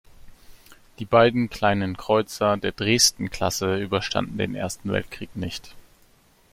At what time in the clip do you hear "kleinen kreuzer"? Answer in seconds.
1.51-2.57